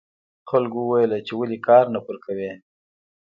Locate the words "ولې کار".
1.35-1.85